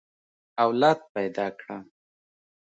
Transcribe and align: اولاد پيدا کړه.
اولاد 0.63 0.99
پيدا 1.13 1.47
کړه. 1.59 1.77